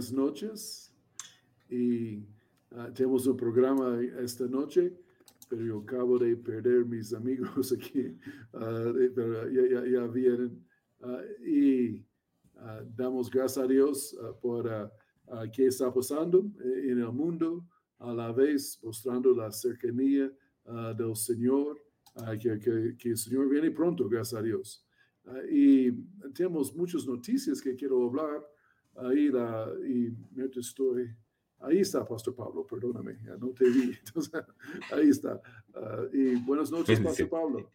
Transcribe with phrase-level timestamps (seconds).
[0.00, 0.94] buenas noches
[1.68, 2.24] y
[2.70, 4.94] ah, tenemos un programa esta noche,
[5.46, 8.16] pero yo acabo de perder mis amigos aquí,
[8.54, 10.64] ah, pero ya, ya, vienen
[11.02, 12.02] ah, y
[12.96, 14.90] damos gracias a Dios por
[15.52, 17.66] qué está pasando en el mundo,
[17.98, 20.32] a la vez mostrando la cercanía
[20.96, 21.78] del Señor,
[22.40, 24.82] que, que, que el Señor viene pronto, gracias a Dios.
[25.50, 25.92] y
[26.32, 28.42] tenemos muchas noticias que quiero hablar
[29.08, 30.14] ahí la, y
[30.56, 31.14] estoy,
[31.60, 34.32] ahí está Pastor Pablo, perdóname, ya no te vi, entonces
[34.92, 35.40] ahí está.
[35.74, 37.70] Ah, y buenas noches, Pastor Pablo.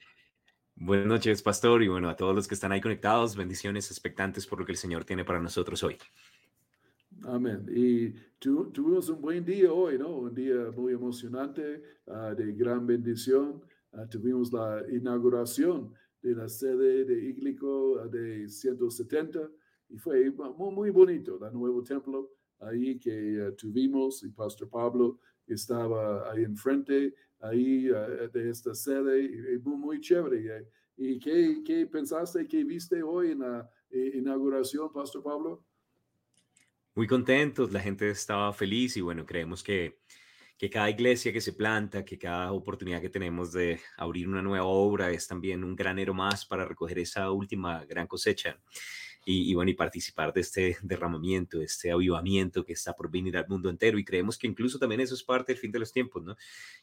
[0.78, 4.60] Buenas noches, Pastor, y bueno, a todos los que están ahí conectados, bendiciones expectantes por
[4.60, 5.98] lo que el Señor tiene para nosotros hoy.
[7.24, 7.66] Amén.
[7.74, 10.18] Y tuvimos un buen día hoy, ¿no?
[10.18, 13.64] Un día muy emocionante, ah, de gran bendición.
[13.94, 19.50] Ah, tuvimos la inauguración de la sede de Iglico de 170
[19.96, 22.30] y fue muy, bonito, el nuevo templo
[22.60, 29.24] ahí que eh, tuvimos y Pastor Pablo estaba ahí enfrente, ahí eh, de esta sede,
[29.24, 30.58] y, muy, muy, chévere.
[30.58, 30.68] Eh.
[30.98, 35.64] ¿Y qué, qué, pensaste, qué viste hoy en la inauguración, Pastor Pablo?
[36.94, 40.00] Muy contentos, la gente estaba feliz y bueno, creemos que,
[40.58, 44.66] que cada iglesia que se planta, que cada oportunidad que tenemos de abrir una nueva
[44.66, 48.60] obra es también un granero más para recoger esa última gran cosecha
[49.26, 53.48] y, bueno, y participar de este derramamiento, de este avivamiento que está por venir al
[53.48, 53.98] mundo entero.
[53.98, 56.36] Y creemos que incluso también eso es parte del fin de los tiempos, ¿no?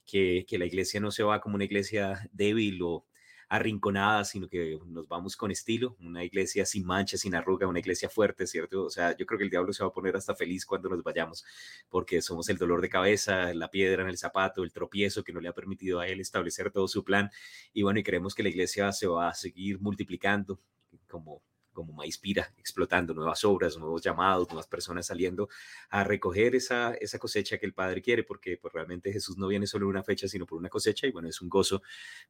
[0.04, 3.06] Que, que la iglesia no se va como una iglesia débil o
[3.48, 8.08] arrinconada, sino que nos vamos con estilo, una iglesia sin mancha, sin arruga, una iglesia
[8.08, 8.84] fuerte, ¿cierto?
[8.84, 11.02] O sea, yo creo que el diablo se va a poner hasta feliz cuando nos
[11.02, 11.44] vayamos,
[11.91, 15.41] porque somos el dolor de cabeza, la piedra en el zapato, el tropiezo que no
[15.41, 17.31] le ha permitido a él establecer todo su plan.
[17.75, 20.58] Y bueno, y creemos que la iglesia se va a seguir multiplicando
[21.06, 21.42] como
[21.72, 25.49] como maíz pira, explotando nuevas obras, nuevos llamados, nuevas personas saliendo
[25.91, 29.66] a recoger esa, esa cosecha que el Padre quiere, porque pues, realmente Jesús no viene
[29.66, 31.82] solo en una fecha, sino por una cosecha, y bueno, es un gozo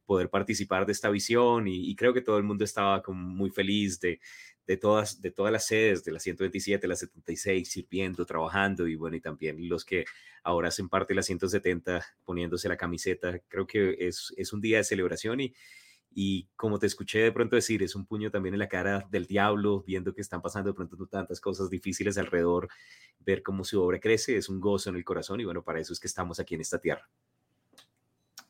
[0.05, 3.99] poder participar de esta visión, y, creo que todo el mundo estaba como muy feliz
[3.99, 4.19] de,
[4.65, 9.15] de todas, de todas las sedes, de la 127, la 76, sirviendo, trabajando, y bueno,
[9.15, 10.05] y también los que
[10.43, 14.77] ahora hacen parte de la 170, poniéndose la camiseta, creo que es, es un día
[14.77, 15.53] de celebración y
[16.15, 19.25] y como te escuché de pronto decir, es un puño también en la cara del
[19.25, 22.67] diablo, viendo que están pasando de pronto tantas cosas difíciles alrededor,
[23.19, 25.93] ver cómo su obra crece, es un gozo en el corazón y bueno, para eso
[25.93, 27.09] es que estamos aquí en esta tierra.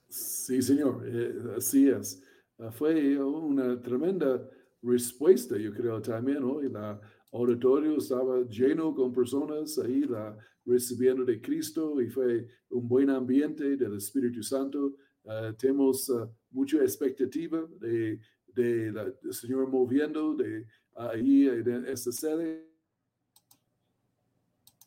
[0.07, 2.22] Sí, señor, eh, así es.
[2.59, 4.47] Ah, fue una tremenda
[4.81, 6.62] respuesta, yo creo también, ¿no?
[6.62, 7.00] La
[7.31, 13.75] auditorio estaba lleno con personas ahí la, recibiendo de Cristo y fue un buen ambiente
[13.75, 14.96] del Espíritu Santo.
[15.25, 22.11] Uh, tenemos uh, mucha expectativa de, de la, del Señor moviendo de ahí en esta
[22.11, 22.67] sede.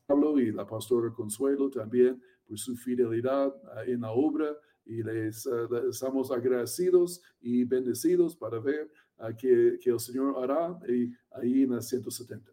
[0.06, 4.54] Pablo y la pastora Consuelo también por su fidelidad uh, en la obra
[4.84, 5.48] y les,
[5.90, 8.88] estamos agradecidos y bendecidos para ver
[9.36, 12.52] que, que, el Señor hará y, ahí en la 170.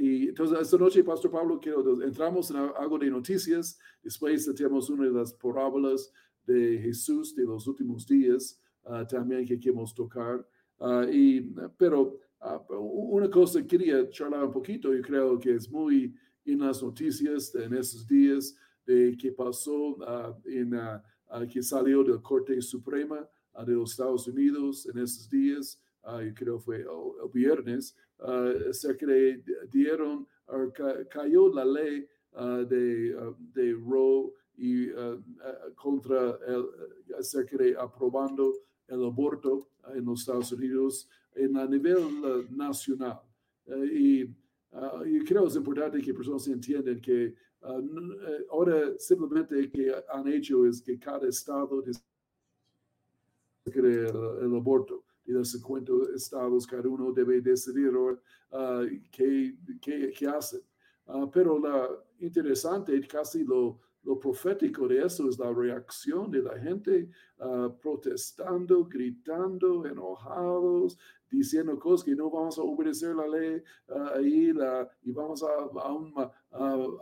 [0.00, 5.06] y entonces esta noche, Pastor Pablo, quiero, entramos en algo de noticias, después tenemos una
[5.06, 6.12] de las parábolas
[6.50, 10.44] de Jesús de los últimos días ah, también que queremos tocar.
[10.80, 11.40] Ah, y,
[11.76, 16.12] pero ah, una cosa quería charlar un poquito, yo creo que es muy
[16.44, 19.96] en las noticias en esos días de que pasó
[20.46, 20.72] en
[21.48, 23.28] que salió de la Corte Suprema
[23.64, 27.94] de los Estados Unidos en esos días, yo creo fue el, viernes,
[28.72, 30.26] se que dieron,
[31.08, 32.08] cayó la ley
[32.66, 33.14] de,
[33.54, 35.18] de Roe y uh,
[35.74, 36.66] contra el,
[37.18, 38.52] acerca de aprobando
[38.86, 43.20] el aborto en los Estados Unidos en a nivel nacional.
[43.66, 43.84] Uh,
[45.06, 47.34] y creo que es importante que personas entiendan que
[48.50, 51.82] ahora simplemente que han hecho es que cada estado
[53.64, 57.92] el, el aborto y los 50 estados, cada uno debe decidir
[59.10, 60.60] qué, qué, qué hacen.
[61.32, 61.88] pero la
[62.20, 68.86] interesante, casi lo, lo profético de eso es la reacción de la gente ah, protestando,
[68.86, 70.98] gritando, enojados,
[71.30, 76.30] diciendo cosas que no vamos a obedecer la ley uh, y vamos a,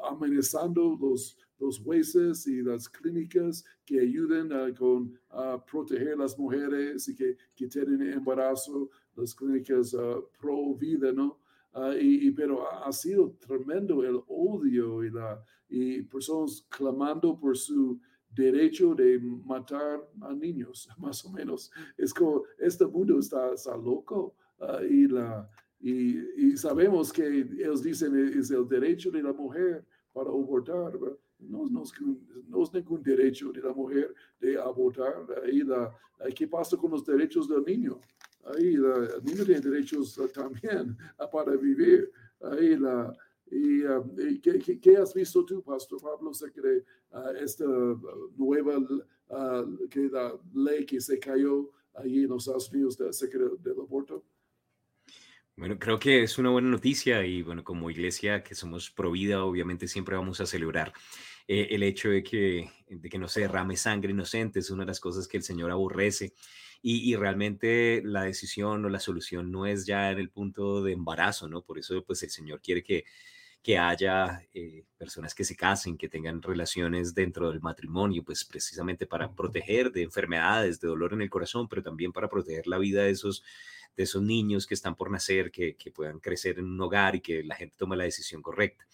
[0.08, 7.14] amenazando los, los jueces y las clínicas que ayuden con a proteger las mujeres y
[7.14, 9.96] que, que tienen embarazo, las clínicas
[10.38, 11.38] pro vida, ¿no?
[11.72, 18.00] Ah, y, pero ha, sido tremendo el odio y, la, y personas clamando por su
[18.30, 21.70] derecho de matar a niños, más o menos.
[21.96, 25.48] Es como, este mundo está, está loco ah, y, la,
[25.80, 30.98] y, sabemos que ellos dicen es el derecho de la mujer para abortar.
[31.40, 31.84] No, no,
[32.48, 35.24] no, es ningún derecho de la mujer de abortar.
[35.44, 35.94] Ahí la,
[36.34, 38.00] ¿Qué pasa con los derechos del niño?
[38.54, 40.96] Ahí el niño tiene derechos también
[41.30, 42.10] para vivir.
[42.40, 43.14] Ahí la,
[43.50, 47.64] y, um, ¿qué, has visto tú, Pastor Pablo, sobre uh, esta
[48.36, 53.80] nueva uh, que la ley que se cayó ahí en los Estados Unidos de, del
[53.80, 54.24] aborto?
[55.56, 59.44] Bueno, creo que es una buena noticia y bueno, como iglesia que somos pro vida,
[59.44, 60.92] obviamente siempre vamos a celebrar
[61.48, 64.88] eh, el hecho de que, de que no se derrame sangre inocente, es una de
[64.88, 66.34] las cosas que el Señor aborrece
[66.82, 70.92] y, y, realmente la decisión o la solución no es ya en el punto de
[70.92, 71.62] embarazo, ¿no?
[71.62, 73.04] Por eso pues el Señor quiere que
[73.62, 79.06] que haya eh, personas que se casen, que tengan relaciones dentro del matrimonio, pues precisamente
[79.06, 83.02] para proteger de enfermedades, de dolor en el corazón, pero también para proteger la vida
[83.02, 83.42] de esos
[83.96, 87.42] de esos niños que están por nacer, que, puedan crecer en un hogar y que
[87.42, 88.86] la gente tome la decisión correcta.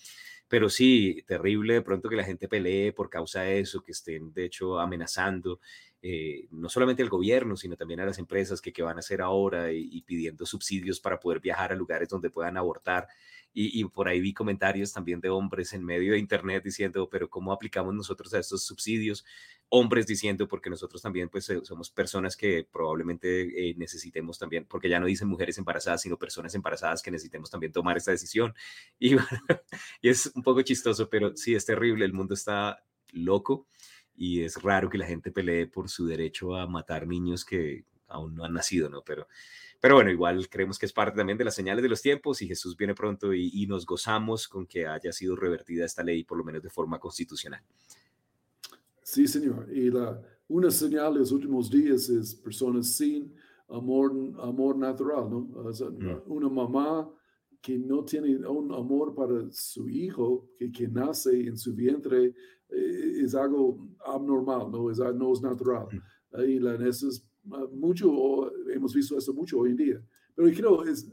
[0.48, 4.32] Pero sí, terrible de pronto que la gente pelee por causa de eso, que estén
[4.32, 5.60] de hecho amenazando
[6.06, 9.72] eh, no solamente al gobierno, sino también a las empresas que van a hacer ahora
[9.72, 13.08] y, pidiendo subsidios para poder viajar a lugares donde puedan abortar.
[13.54, 17.52] Y, por ahí vi comentarios también de hombres en medio de internet diciendo, pero ¿cómo
[17.54, 19.24] aplicamos nosotros a estos subsidios?
[19.70, 24.90] Hombres diciendo, porque nosotros también pues eh, somos personas que probablemente eh, necesitemos también, porque
[24.90, 28.52] ya no dicen mujeres embarazadas, sino personas embarazadas que necesitemos también tomar esta decisión.
[28.98, 29.16] Y,
[30.02, 33.66] y es un poco chistoso, pero sí, es terrible, el mundo está loco
[34.16, 38.34] y es raro que la gente pelee por su derecho a matar niños que aún
[38.34, 39.02] no han nacido, ¿no?
[39.02, 39.26] Pero
[39.84, 42.46] pero bueno, igual creemos que es parte también de las señales de los tiempos y
[42.46, 46.44] Jesús viene pronto y, nos gozamos con que haya sido revertida esta ley, por lo
[46.44, 47.60] menos de forma constitucional.
[49.02, 49.68] Sí, Señor.
[49.70, 50.18] Y la,
[50.48, 53.34] una señal de los últimos días es personas sin
[53.68, 54.10] amor,
[54.40, 55.40] amor natural, ¿no?
[55.40, 56.32] Mm.
[56.32, 57.10] Una mamá
[57.64, 62.34] que no tiene un amor para su hijo, que, que nace en su vientre,
[62.68, 64.90] eh, es algo abnormal, ¿no?
[64.90, 65.86] Es, no es natural.
[65.90, 66.40] Mm.
[66.42, 67.26] Y la, es
[67.72, 70.02] mucho, hemos visto eso mucho hoy en día.
[70.34, 71.10] Pero creo es,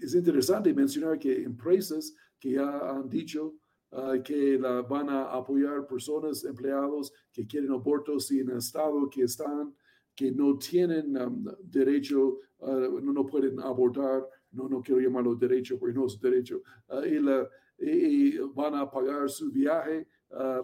[0.00, 3.54] es interesante mencionar que empresas que ya han dicho
[3.92, 9.08] ah, que la, van a apoyar personas, empleados que quieren abortos y en el estado
[9.08, 9.72] que están,
[10.12, 15.78] que no tienen um, derecho, ah, no, no pueden abortar, no, no quiero llamarlo derecho
[15.78, 20.06] porque no es derecho, ah, y, la, y, van a pagar su viaje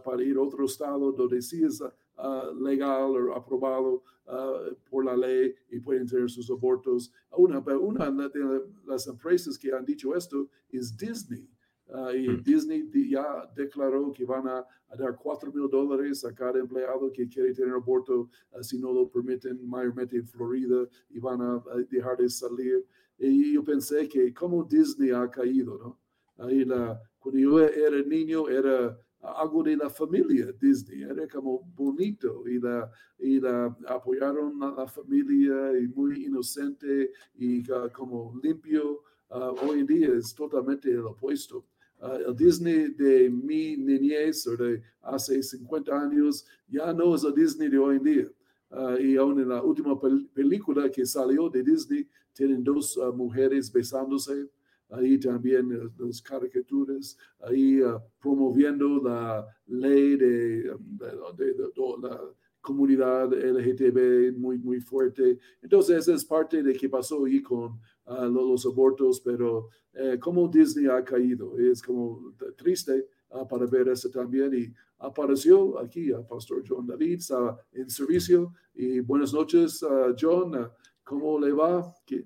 [0.04, 1.82] para ir a otro estado donde sí es
[2.18, 7.12] Uh, legal o aprobado uh, por la ley y pueden tener sus abortos.
[7.30, 11.48] Una, una de las empresas que han dicho esto es Disney.
[11.86, 12.42] Uh, y hmm.
[12.42, 14.66] Disney ya declaró que van a,
[14.98, 18.28] dar 4 mil dólares a cada empleado que quiere tener aborto
[18.62, 22.84] si no lo permiten, mayormente en Florida, y van a, dejar de salir.
[23.18, 25.98] Y yo pensé que como Disney ha caído, ¿no?
[26.44, 32.46] Ahí la, cuando yo era niño era algo de la familia Disney, era como bonito
[32.48, 39.02] y, la, y la, apoyaron a la familia y muy inocente y como limpio.
[39.30, 41.66] Ah, hoy en día es totalmente el opuesto.
[42.00, 47.34] Ah, el Disney de mi niñez o de hace 50 años ya no es el
[47.34, 48.28] Disney de hoy en día.
[48.70, 49.98] Ah, y aún en la última
[50.32, 52.06] película que salió de Disney,
[52.38, 54.48] tienen dos mujeres besándose
[54.90, 61.54] ahí también eh, las caricaturas, ahí uh, promoviendo la ley de, de,
[62.00, 62.20] la
[62.60, 65.38] comunidad LGTB muy, muy fuerte.
[65.62, 70.48] Entonces, esa es parte de qué pasó ahí con uh, los, abortos, pero eh, como
[70.48, 74.54] Disney ha caído, es como triste uh, para ver eso también.
[74.54, 78.54] Y apareció aquí a Pastor John David, está en servicio.
[78.74, 79.84] Y buenas noches,
[80.18, 80.70] John,
[81.08, 81.90] ¿cómo le va?
[82.04, 82.24] ¿Qué?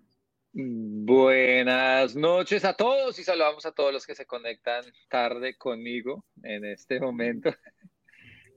[0.53, 6.65] Buenas noches a todos y saludamos a todos los que se conectan tarde conmigo en
[6.65, 7.51] este momento.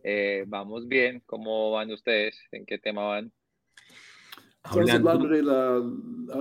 [0.07, 2.39] Eh, vamos bien, ¿cómo van ustedes?
[2.51, 3.33] ¿En qué tema van?
[4.61, 5.81] Hablando, de la,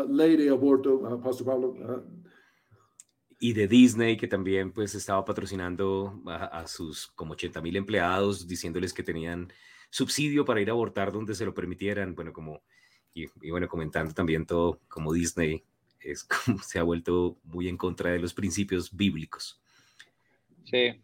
[0.06, 1.68] ley de aborto, uh, Pastor Pablo.
[1.68, 2.28] Uh.
[3.40, 8.92] y de Disney, que también pues estaba patrocinando a, sus como 80 mil empleados, diciéndoles
[8.92, 9.50] que tenían
[9.88, 12.14] subsidio para ir a abortar donde se lo permitieran.
[12.14, 12.64] Bueno, como
[13.14, 15.62] y, bueno, comentando también todo como Disney
[16.00, 16.26] es
[16.62, 19.61] se ha vuelto muy en contra de los principios bíblicos.
[20.64, 21.00] Sí,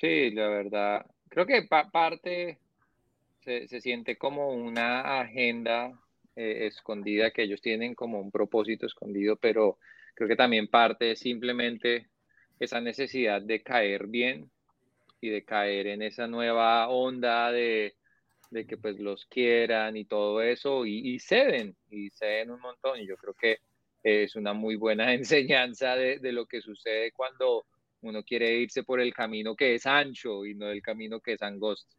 [0.00, 1.06] sí, la verdad.
[1.28, 2.58] Creo que parte
[3.40, 5.98] se, se, siente como una agenda
[6.36, 9.78] eh, escondida que ellos tienen como un propósito escondido, pero
[10.14, 12.08] creo que también parte simplemente
[12.60, 14.50] esa necesidad de caer bien
[15.20, 17.97] y de caer en esa nueva onda de
[18.50, 23.06] de que pues los quieran y todo eso y, ceden y ceden un montón y
[23.06, 23.58] yo creo que
[24.02, 27.66] es una muy buena enseñanza de, de, lo que sucede cuando
[28.00, 31.42] uno quiere irse por el camino que es ancho y no el camino que es
[31.42, 31.94] angosto.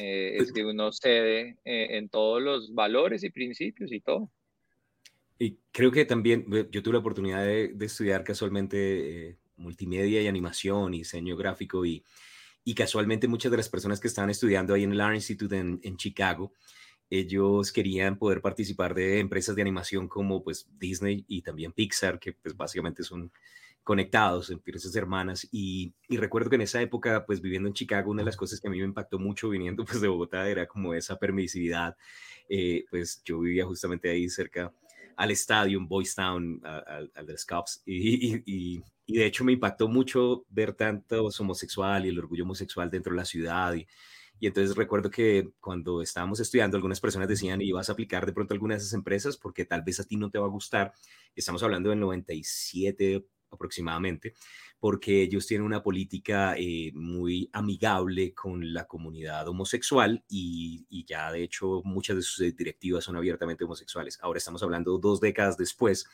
[0.00, 4.30] Eh, es que uno cede eh, en todos los valores y principios y todo.
[5.40, 10.98] Y creo que también yo tuve la oportunidad de, estudiar casualmente multimedia y animación y
[10.98, 12.04] diseño gráfico y,
[12.68, 15.80] y casualmente muchas de las personas que estaban estudiando ahí en el Art Institute en,
[15.82, 16.52] en Chicago,
[17.08, 22.34] ellos querían poder participar de empresas de animación como pues Disney y también Pixar, que
[22.34, 23.32] pues básicamente son
[23.82, 25.48] conectados, empresas hermanas.
[25.50, 28.60] Y, y, recuerdo que en esa época, pues viviendo en Chicago, una de las cosas
[28.60, 31.96] que a mí me impactó mucho viniendo pues de Bogotá era como esa permisividad.
[32.50, 34.74] Eh, pues yo vivía justamente ahí cerca
[35.16, 39.52] al estadio, Boys Town, al, al de los Cubs, y, y, y, de hecho me
[39.52, 43.74] impactó mucho ver tantos homosexual y el orgullo homosexual dentro de la ciudad.
[43.74, 43.86] Y,
[44.40, 48.54] entonces recuerdo que cuando estábamos estudiando, algunas personas decían, y vas a aplicar de pronto
[48.54, 50.92] alguna de esas empresas porque tal vez a ti no te va a gustar.
[51.34, 54.34] Estamos hablando del 97 aproximadamente,
[54.78, 61.32] porque ellos tienen una política eh, muy amigable con la comunidad homosexual y, y, ya
[61.32, 64.18] de hecho muchas de sus directivas son abiertamente homosexuales.
[64.22, 66.06] Ahora estamos hablando dos décadas después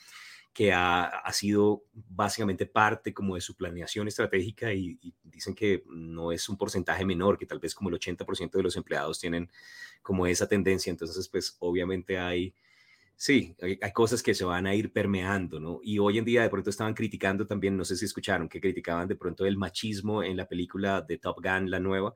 [0.54, 6.30] que ha, ha, sido básicamente parte como de su planeación estratégica y, dicen que no
[6.30, 9.50] es un porcentaje menor, que tal vez como el 80% de los empleados tienen
[10.00, 10.90] como esa tendencia.
[10.92, 12.54] Entonces, pues obviamente hay,
[13.16, 15.80] sí, hay, hay, cosas que se van a ir permeando, ¿no?
[15.82, 19.08] Y hoy en día de pronto estaban criticando también, no sé si escucharon, que criticaban
[19.08, 22.14] de pronto el machismo en la película de Top Gun, la nueva,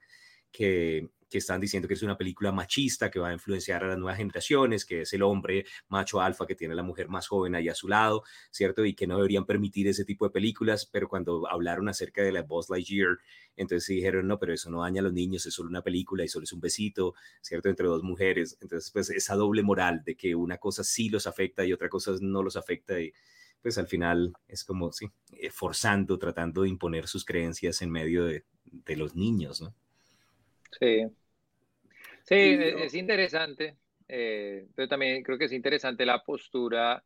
[0.53, 3.99] que que están diciendo que es una película machista que va a influenciar a las
[3.99, 7.69] nuevas generaciones, que es el hombre macho alfa que tiene la mujer más joven ahí
[7.69, 8.85] a su lado, ¿cierto?
[8.85, 12.43] Y que no deberían permitir ese tipo de películas, pero cuando hablaron acerca de la
[12.43, 13.19] Buzz Lightyear,
[13.57, 16.29] entonces dijeron, no, pero eso no daña a los niños, es solo una película y
[16.29, 17.69] solo es un besito, ¿cierto?
[17.69, 18.57] Entre dos mujeres.
[18.61, 22.13] Entonces, pues esa doble moral de que una cosa sí los afecta y otra cosa
[22.21, 23.13] no los afecta y
[23.61, 28.25] pues al final es como, sí, eh, forzando, tratando de imponer sus creencias en medio
[28.25, 29.75] de, de los niños, ¿no?
[30.71, 31.07] Sí,
[32.25, 37.03] sí, e, es interesante, eh, pero también creo que es interesante la postura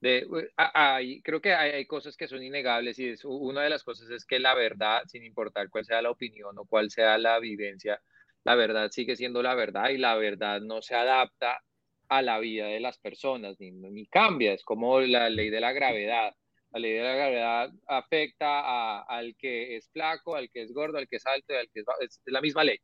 [0.00, 4.10] de, hay, creo que hay, cosas que son innegables y es, una de las cosas
[4.10, 8.00] es que la verdad, sin importar cuál sea la opinión o cuál sea la vivencia,
[8.44, 11.62] la verdad sigue siendo la verdad y la verdad no se adapta
[12.08, 15.72] a la vida de las personas ni, ni cambia, es como la ley de la
[15.72, 16.34] gravedad.
[16.72, 21.08] La ley de la gravedad afecta al que es flaco, al que es gordo, al
[21.08, 22.78] que es alto, al que es, es la misma ley.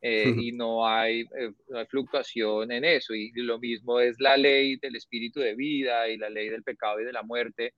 [0.00, 3.14] Eh, y no hay, eh, no hay, fluctuación en eso.
[3.14, 7.00] Y lo mismo es la ley del espíritu de vida y la ley del pecado
[7.00, 7.74] y de la muerte.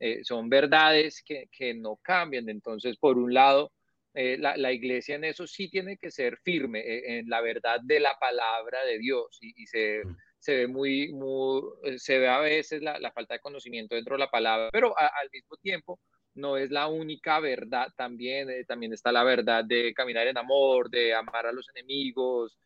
[0.00, 2.48] Eh, son verdades que, que, no cambian.
[2.48, 3.72] Entonces, por un lado,
[4.14, 6.82] la, la, iglesia en eso sí tiene que ser firme,
[7.18, 9.38] en la verdad de la palabra de Dios.
[9.40, 10.16] Y, y se, mm.
[10.38, 11.62] se, ve muy, muy,
[11.98, 15.30] se ve a veces la, la, falta de conocimiento dentro de la palabra, pero al
[15.32, 16.00] mismo tiempo
[16.38, 20.88] no es la única verdad, también, eh, también está la verdad de caminar en amor,
[20.88, 22.58] de amar a los enemigos.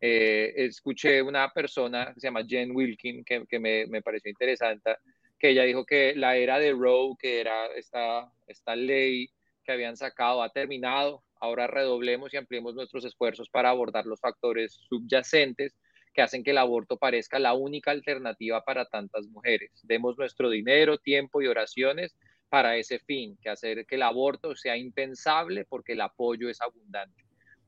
[0.00, 4.96] Eh, escuché una persona que se llama Jen Wilkin, que, que me, me, pareció interesante,
[5.38, 9.28] que ella dijo que la era de Roe, que era esta, esta ley
[9.64, 11.24] que habían sacado, ha terminado.
[11.40, 15.76] Ahora redoblemos y ampliemos nuestros esfuerzos para abordar los factores subyacentes
[16.14, 19.70] que hacen que el aborto parezca la única alternativa para tantas mujeres.
[19.84, 22.16] Demos nuestro dinero, tiempo y oraciones
[22.48, 27.24] para ese fin, que hacer que el aborto sea impensable porque el apoyo es abundante.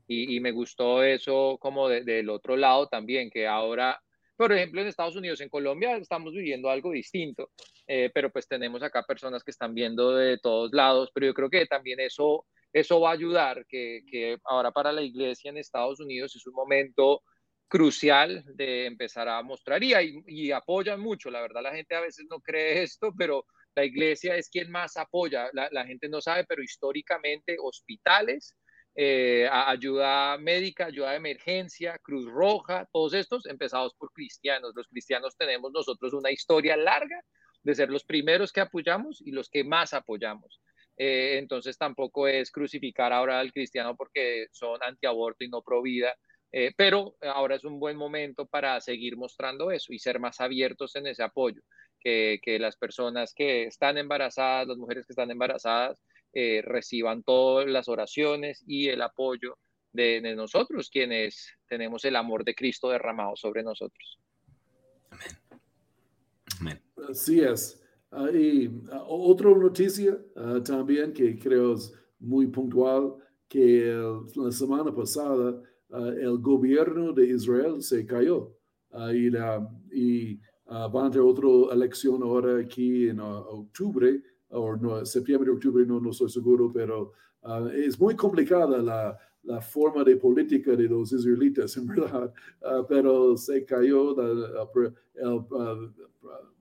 [0.07, 3.97] Y, me gustó eso como del otro lado también, que ahora,
[4.35, 7.51] por ejemplo, en Estados Unidos, en Colombia estamos viviendo algo distinto,
[7.87, 11.49] eh, pero pues tenemos acá personas que están viendo de todos lados, pero yo creo
[11.49, 16.01] que también eso, eso va a ayudar, que, que ahora para la iglesia en Estados
[16.01, 17.21] Unidos es un momento
[17.69, 19.93] crucial de empezar a mostrar y,
[20.27, 24.35] y apoyan mucho, la verdad la gente a veces no cree esto, pero la iglesia
[24.35, 28.55] es quien más apoya, la, gente no sabe, pero históricamente hospitales,
[28.95, 34.73] eh, ayuda médica, ayuda de emergencia, Cruz Roja, todos estos empezados por cristianos.
[34.75, 37.21] Los cristianos tenemos nosotros una historia larga
[37.63, 40.61] de ser los primeros que apoyamos y los que más apoyamos.
[40.97, 46.13] Eh, entonces tampoco es crucificar ahora al cristiano porque son antiaborto y no pro vida,
[46.51, 50.95] eh, pero ahora es un buen momento para seguir mostrando eso y ser más abiertos
[50.97, 51.61] en ese apoyo
[52.01, 55.97] que, las personas que están embarazadas, las mujeres que están embarazadas,
[56.33, 59.57] eh, reciban todas las oraciones y el apoyo
[59.93, 64.19] de, nosotros, quienes tenemos el amor de Cristo derramado sobre nosotros.
[65.09, 65.27] Amén.
[66.59, 66.81] Amén.
[67.09, 67.81] Así es.
[68.33, 73.15] y ah, otra noticia ah, también que creo es muy puntual,
[73.49, 73.93] que
[74.35, 78.55] la semana pasada ah, el gobierno de Israel se cayó
[79.13, 79.29] y,
[79.91, 80.39] y
[80.91, 86.11] van a tener otra elección ahora aquí en octubre, o no, septiembre, octubre, no, no
[86.11, 87.11] estoy seguro, pero
[87.73, 92.33] es muy complicada la, la forma de política de los israelitas, en verdad,
[92.87, 94.45] pero se cayó el,
[95.15, 95.91] el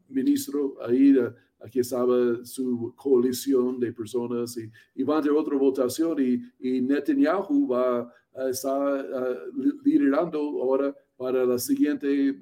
[0.09, 1.15] ministro ahí
[1.63, 6.81] aquí estaba su coalición de personas y, y van a tener otra votación y, y
[6.81, 9.07] Netanyahu va a estar
[9.85, 12.35] liderando ahora para la siguiente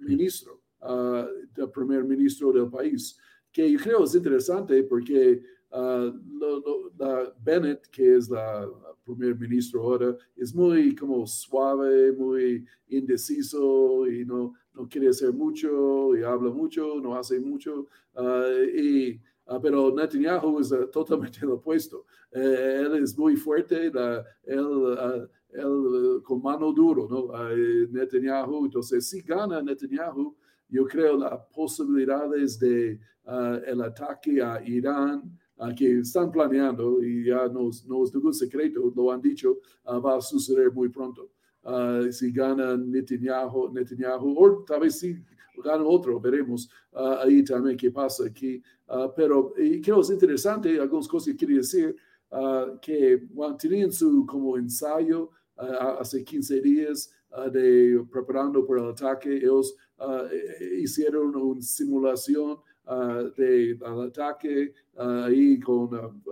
[0.00, 3.18] ministro, el primer ministro del país,
[3.52, 8.68] que yo creo es interesante porque la Bennett, que es la
[9.06, 16.16] primer ministro ahora, es muy como suave, muy indeciso y no, no quiere hacer mucho
[16.16, 17.86] y habla mucho, no hace mucho.
[18.14, 22.04] Ah, y, ah, pero Netanyahu es totalmente lo opuesto.
[22.32, 27.32] Eh, él es muy fuerte, él, él, con mano duro, ¿no?
[27.88, 30.34] Netanyahu, entonces si gana Netanyahu,
[30.68, 32.98] yo creo las posibilidades de
[33.66, 35.38] el ataque a Irán,
[35.76, 40.20] que están planeando y ya no, no es ningún secreto, lo han dicho, va a
[40.20, 41.30] suceder muy pronto.
[41.66, 45.16] Uh, si gana Netanyahu, Netanyahu, o tal vez si
[45.64, 48.62] gana otro, veremos uh, ahí también qué pasa aquí.
[48.88, 51.96] Uh, pero creo es interesante, algunas cosas que quiero decir,
[52.82, 57.10] que bueno, tenían su como ensayo hace 15 días
[57.52, 59.74] de preparando para el ataque, ellos
[60.78, 66.22] hicieron una simulación Uh, de, ataque uh, ahí con, uh,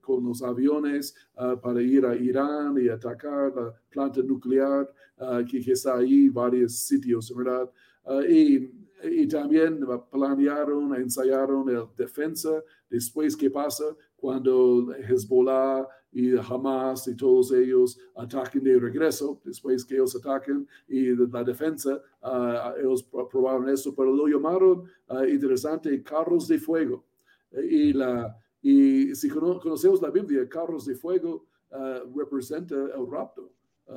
[0.00, 1.12] con los aviones
[1.60, 4.88] para ir a Irán y atacar la planta nuclear
[5.50, 7.68] que, está ahí, varios sitios, ¿verdad?
[8.28, 8.70] y,
[9.02, 13.84] y también planearon, ensayaron la defensa después qué pasa
[14.24, 21.14] cuando Hezbollah y Hamas y todos ellos ataquen de regreso, después que ellos ataquen y
[21.14, 27.04] la defensa, uh, ellos probaron eso, pero lo llamaron uh, interesante carros de fuego.
[27.52, 33.52] Y, la, y si conocemos la Biblia, carros de fuego uh, representa el rapto.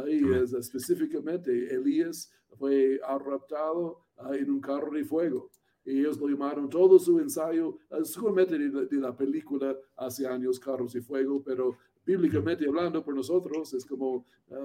[0.10, 4.02] y es, específicamente Elías fue raptado
[4.34, 5.50] en un carro de fuego
[5.92, 11.42] ellos lo llamaron todo su ensayo, seguramente de, la película hace años, Carros y Fuego,
[11.42, 14.56] pero bíblicamente hablando por nosotros es como uh,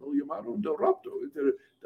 [0.00, 1.12] lo llamaron del rapto,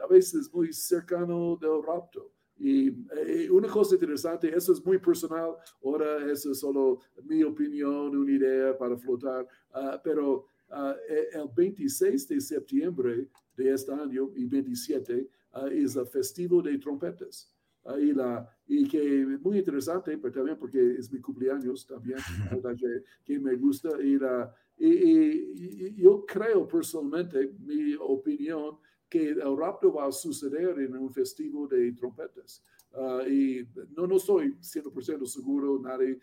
[0.02, 2.30] a veces muy cercano del rapto.
[2.58, 8.16] Y eh, una cosa interesante, eso es muy personal, ahora eso es solo mi opinión,
[8.16, 10.92] una idea para flotar, uh, pero uh,
[11.32, 15.28] el 26 de septiembre de este año y 27
[15.70, 17.51] es el festivo de trompetas.
[17.84, 22.18] Ahí la, y que muy interesante, pero también porque es mi cumpleaños también,
[22.78, 24.00] que, que, me gusta.
[24.00, 30.96] Y la, y, yo creo personalmente, mi opinión, que el rapto va a suceder en
[30.96, 32.62] un festivo de trompetas.
[32.94, 33.66] Ah, y
[33.96, 36.18] no, no estoy 100% seguro, nadie,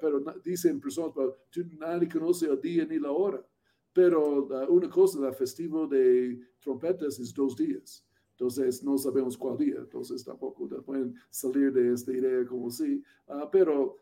[0.00, 1.36] pero dicen personas, pero
[1.78, 3.44] nadie conoce el día ni la hora.
[3.92, 8.04] Pero uh, una cosa, el festivo de trompetas es dos días.
[8.36, 13.48] Entonces, no sabemos cuál día, entonces tampoco pueden salir de esta idea como si, uh,
[13.50, 13.96] pero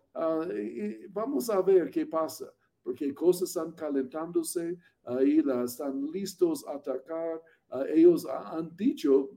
[1.13, 7.41] vamos a ver qué pasa porque cosas están calentándose, ahí están listos a atacar.
[7.89, 9.31] ellos han dicho,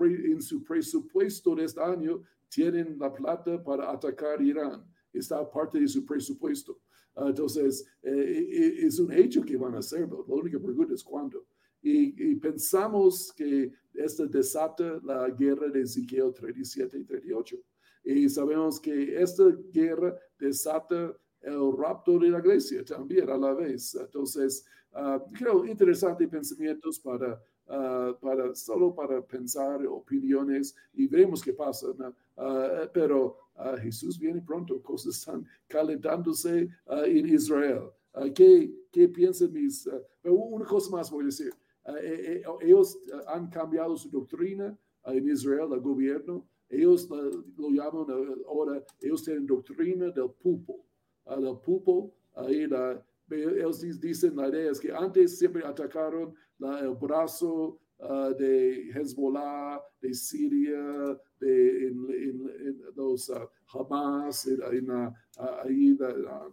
[0.00, 4.84] en su presupuesto de este año, tienen la plata para atacar Irán.
[5.12, 6.78] Está parte de su presupuesto.
[7.16, 10.24] entonces, eh, eh, es un hecho que van a hacerlo.
[10.28, 11.44] La única pregunta es cuándo.
[11.82, 17.56] Y, pensamos que esto desata la guerra de Ezequiel 37 y 38.
[18.04, 23.96] Y sabemos que esta guerra desata el rapto de la iglesia también a la vez.
[23.96, 31.52] Entonces, uh, creo interesantes pensamientos para, uh, para, solo para pensar opiniones y veremos qué
[31.52, 31.88] pasa.
[31.88, 33.38] Uh, pero
[33.80, 37.90] Jesús viene pronto, cosas están calentándose en Israel.
[38.34, 39.88] ¿qué, ¿Qué piensan mis...
[40.24, 41.52] una cosa más voy a decir.
[41.86, 46.46] Eh, eh, ellos han cambiado su doctrina en Israel, el gobierno.
[46.68, 48.06] Ellos lo llaman
[48.46, 50.84] ahora, ellos tienen doctrina del pulpo
[51.26, 57.78] del pupo, ahí la, ellos dicen la idea es que antes siempre atacaron el brazo
[58.00, 65.98] ah, de Hezbollah, de Siria, de en, los uh, Hamas, en, ahí en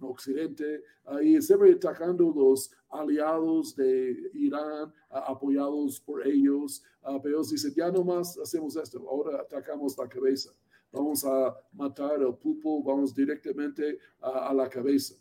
[0.01, 6.83] Occidente, ahí siempre atacando los aliados de Irán, apoyados por ellos,
[7.23, 10.51] pero ellos dicen, ya no más hacemos esto, ahora atacamos la cabeza
[10.91, 15.15] vamos a matar el pupo, vamos directamente a, la cabeza,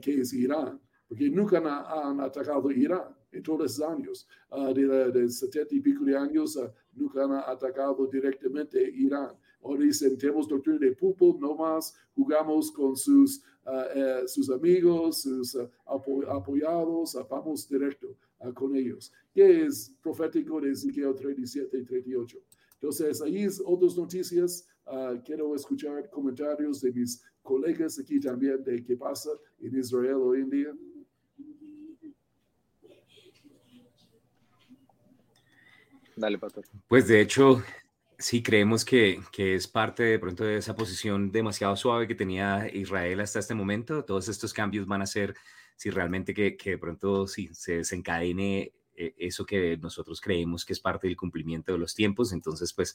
[0.00, 0.80] que es Irán.
[1.08, 4.28] porque nunca han, atacado Irán en todos los años.
[4.50, 6.58] Uh, de, 70 y pico de años,
[6.94, 9.36] nunca han atacado directamente Irán.
[9.62, 13.42] Ahora dicen, tenemos doctrina de pulpo, no más jugamos con sus,
[13.94, 18.16] eh, sus amigos, sus apoyados, vamos directo
[18.54, 19.12] con ellos.
[19.32, 22.38] Que es profético de Ezequiel 37 y 38.
[22.74, 24.66] Entonces, ahí es otras noticias.
[25.24, 30.50] quiero escuchar comentarios de mis colegas aquí también de qué pasa en Israel hoy en
[30.50, 30.74] día.
[36.16, 36.64] Dale, pastor.
[36.88, 37.62] Pues de hecho,
[38.18, 42.68] sí creemos que, que, es parte de pronto de esa posición demasiado suave que tenía
[42.72, 44.04] Israel hasta este momento.
[44.04, 45.34] Todos estos cambios van a ser
[45.76, 50.72] si realmente que, que de pronto sí, se desencadene eh, eso que nosotros creemos que
[50.72, 52.32] es parte del cumplimiento de los tiempos.
[52.32, 52.94] Entonces, pues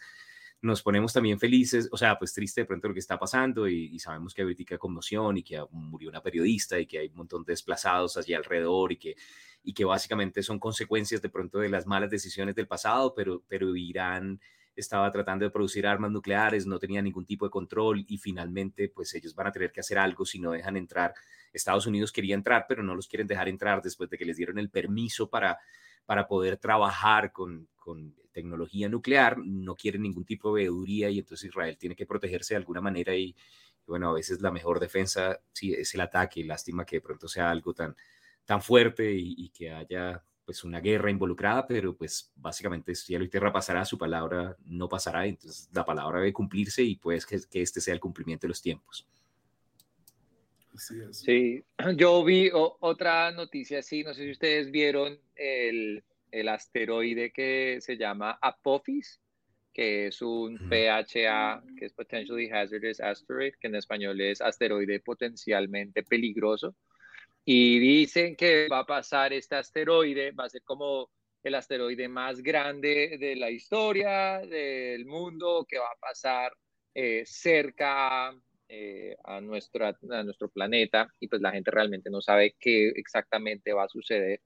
[0.62, 4.00] nos ponemos también felices, o sea, pues triste de pronto lo que está pasando y,
[4.00, 7.44] sabemos que hay política conmoción y que murió una periodista y que hay un montón
[7.44, 9.16] de desplazados allí alrededor y que,
[9.64, 13.76] y que básicamente son consecuencias de pronto de las malas decisiones del pasado, pero, pero
[13.76, 14.40] Irán
[14.76, 19.14] estaba tratando de producir armas nucleares, no tenía ningún tipo de control y finalmente pues
[19.14, 21.14] ellos van a tener que hacer algo si no dejan entrar.
[21.54, 24.60] Estados Unidos quería entrar, pero no los quieren dejar entrar después de que les dieron
[24.60, 25.60] el permiso para,
[26.06, 31.48] para poder trabajar con, con tecnología nuclear, no quiere ningún tipo de veeduría y entonces
[31.48, 33.34] Israel tiene que protegerse de alguna manera y,
[33.86, 37.50] bueno, a veces la mejor defensa sí es el ataque, lástima que de pronto sea
[37.50, 37.96] algo tan,
[38.44, 43.54] tan fuerte y, que haya pues una guerra involucrada, pero pues básicamente cielo y tierra
[43.54, 47.80] pasará, su palabra no pasará, entonces la palabra debe cumplirse y pues que, que este
[47.80, 49.08] sea el cumplimiento de los tiempos.
[51.12, 51.64] Sí,
[51.96, 57.98] yo vi otra noticia sí, no sé si ustedes vieron el, el asteroide que se
[57.98, 59.22] llama Apophis,
[59.74, 66.04] que es un PHA, que es Potentially Hazardous Asteroid, que en español es asteroide potencialmente
[66.04, 66.76] peligroso.
[67.46, 71.10] Y dicen que va a pasar este asteroide, va a ser como
[71.44, 76.52] el asteroide más grande de la historia del mundo, que va a pasar
[76.94, 78.34] eh, cerca
[78.70, 83.72] eh, a, nuestra, a nuestro planeta y pues la gente realmente no sabe qué exactamente
[83.72, 84.42] va a suceder.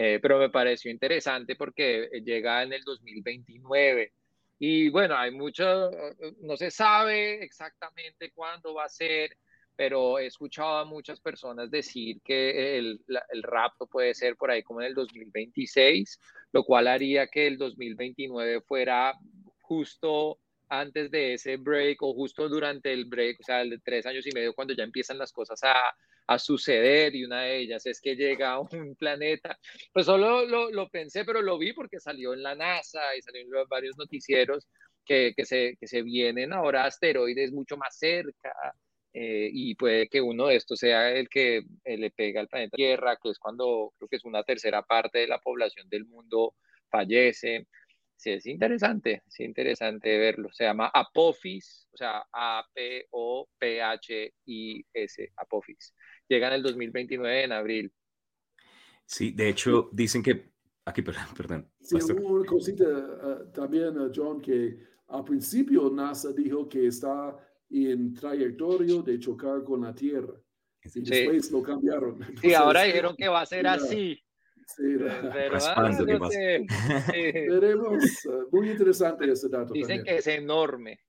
[0.00, 4.12] Eh, pero me pareció interesante porque llega en el 2029
[4.56, 5.90] y bueno, hay mucho,
[6.40, 9.36] no se sabe exactamente cuándo va a ser,
[9.74, 14.62] pero he escuchado a muchas personas decir que el, el, rapto puede ser por ahí
[14.62, 16.20] como en el 2026,
[16.52, 19.14] lo cual haría que el 2029 fuera
[19.62, 24.06] justo antes de ese break o justo durante el break, o sea, el de tres
[24.06, 25.74] años y medio, cuando ya empiezan las cosas a,
[26.28, 29.58] a suceder y una de ellas es que llega a un planeta.
[29.92, 33.68] Pues solo lo, pensé, pero lo vi porque salió en la NASA y salió en
[33.68, 34.68] varios noticieros
[35.04, 38.52] que, que, se, que se vienen ahora asteroides mucho más cerca
[39.14, 42.76] eh, y puede que uno de estos sea el que eh, le pega al planeta
[42.76, 46.54] Tierra, que es cuando creo que es una tercera parte de la población del mundo
[46.90, 47.66] fallece.
[48.16, 50.50] Sí, es interesante, es interesante verlo.
[50.52, 53.12] Se llama Apophis, o sea, A-P-O-P-H-I-S,
[55.36, 55.94] Apophis
[56.28, 57.92] llega en el 2029 en abril.
[59.04, 60.50] Sí, de hecho, dicen que.
[60.84, 61.70] Aquí, perdón, perdón.
[61.80, 67.36] Sí, una cosita eh, también, eh, John, que al principio NASA dijo que está
[67.70, 70.34] en trayectoria de chocar con la Tierra.
[70.94, 72.18] Y después lo cambiaron.
[72.42, 74.22] Y ahora dijeron que va a ser así.
[74.76, 76.66] Sí, Pero, ah, no sé.
[77.48, 78.04] Veremos.
[78.04, 79.72] Eh, muy interesante ese dato.
[79.72, 81.00] Dicen que es enorme.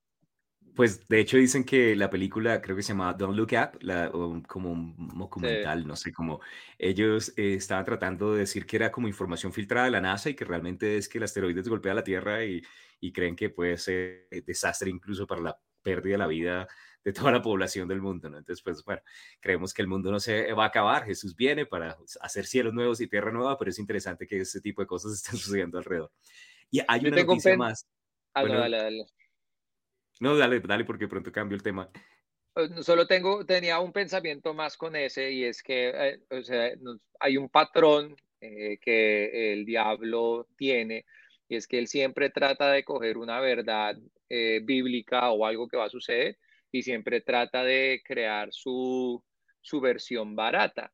[0.80, 4.10] Pues de hecho dicen que la película creo que se llama Don't Look Up, la,
[4.48, 6.40] como un documental, no sé, como
[6.78, 10.36] ellos eh, estaban tratando de decir que era como información filtrada de la NASA y
[10.36, 12.62] que realmente es que el asteroide golpea la Tierra y,
[13.02, 16.68] y creen que puede ser desastre incluso para la pérdida de la vida
[17.04, 18.38] de toda la población del mundo, ¿no?
[18.38, 19.02] Entonces, pues bueno,
[19.42, 23.02] creemos que el mundo no se va a acabar, Jesús viene para hacer cielos nuevos
[23.02, 26.14] y tierra nueva, pero es interesante que este tipo de cosas estén sucediendo alrededor.
[26.72, 27.86] Y hay una noticia más.
[28.34, 29.06] Ah, dale, dale.
[30.20, 31.90] No, dale, dale, porque pronto cambio el tema.
[32.56, 36.72] Eh, solo tengo, tenía un pensamiento más con ese y es que eh, o sea,
[37.20, 41.06] hay un patrón eh, que el diablo tiene
[41.48, 43.98] y es que él siempre trata de coger una verdad
[44.62, 46.38] bíblica o algo que va a suceder
[46.72, 49.24] y siempre trata de crear su,
[49.60, 50.94] su versión barata.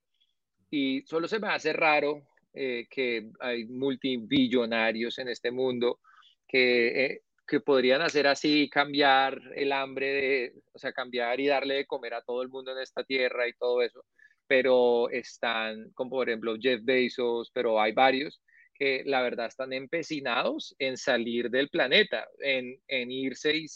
[0.72, 6.00] Y solo se me hace raro que hay multibillonarios en este mundo
[6.48, 11.86] que que podrían hacer así, cambiar el hambre, de, o sea, cambiar y darle de
[11.86, 14.04] comer a todo el mundo en esta tierra y todo eso,
[14.48, 18.42] pero están, como por ejemplo Jeff Bezos, pero hay varios
[18.74, 23.68] que la verdad están empecinados en salir del planeta, en, en irse y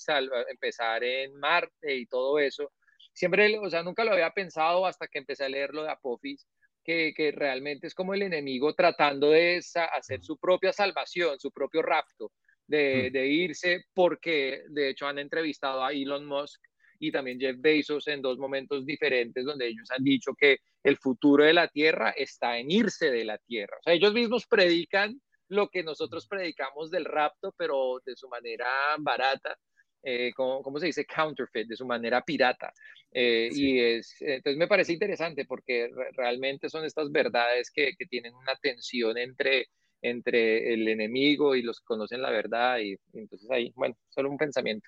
[0.49, 2.73] empezar en Marte y todo eso.
[3.13, 6.45] Siempre, o sea, nunca lo había pensado hasta que empecé a leer lo de Apophis,
[6.84, 9.62] que, que, realmente es como el enemigo tratando de
[9.93, 12.32] hacer su propia salvación, su propio rapto,
[12.69, 16.62] de, de, irse, porque de hecho han entrevistado a Elon Musk
[16.99, 21.43] y también Jeff Bezos en dos momentos diferentes donde ellos han dicho que el futuro
[21.43, 23.77] de la Tierra está en irse de la Tierra.
[23.79, 28.67] O sea, ellos mismos predican lo que nosotros predicamos del rapto, pero de su manera
[28.99, 29.58] barata
[30.03, 31.05] eh, ¿cómo, se dice?
[31.05, 32.73] Counterfeit, de su manera pirata.
[33.12, 38.34] Eh, y es, entonces me parece interesante porque realmente son estas verdades que, que, tienen
[38.36, 39.67] una tensión entre,
[40.02, 42.80] entre el enemigo y los que conocen la verdad.
[42.80, 44.88] Y, entonces ahí, bueno, solo un pensamiento.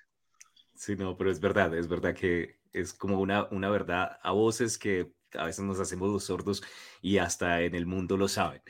[0.74, 4.78] Sí, no, pero es verdad, es verdad que es como una, una verdad a voces
[4.78, 6.62] que a veces nos hacemos los sordos
[7.00, 8.62] y hasta en el mundo lo saben.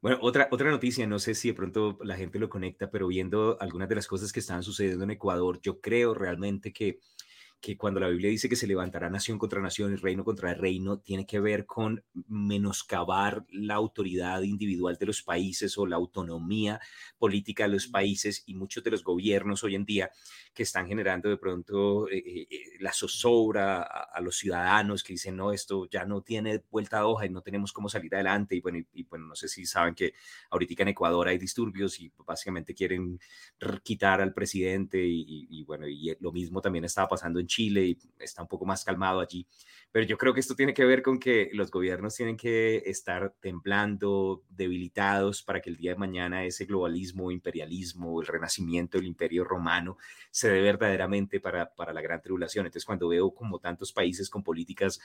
[0.00, 3.56] Bueno, otra, otra noticia, no sé si de pronto la gente lo conecta, pero viendo
[3.60, 6.98] algunas de las cosas que están sucediendo en Ecuador, yo creo realmente que
[7.64, 10.98] que cuando la Biblia dice que se levantará nación contra nación y reino contra reino,
[10.98, 16.78] tiene que ver con menoscabar la autoridad individual de los países o la autonomía
[17.16, 20.10] política de los países y muchos de los gobiernos hoy en día
[20.52, 25.34] que están generando de pronto eh, eh, eh, la zozobra a, los ciudadanos que dicen,
[25.34, 28.56] no, esto ya no tiene vuelta a hoja y no tenemos cómo salir adelante.
[28.56, 30.12] Y bueno, y, bueno no sé si saben que
[30.50, 33.18] ahorita en Ecuador hay disturbios y básicamente quieren
[33.82, 37.98] quitar al presidente y, y bueno, y lo mismo también estaba pasando en Chile y
[38.18, 39.46] está un poco más calmado allí.
[39.94, 43.32] Pero yo creo que esto tiene que ver con que los gobiernos tienen que estar
[43.38, 49.44] temblando, debilitados para que el día de mañana ese globalismo, imperialismo, el renacimiento del imperio
[49.44, 49.96] romano
[50.32, 52.66] se dé verdaderamente para, para la gran tribulación.
[52.66, 54.98] Entonces, cuando veo como tantos países con políticas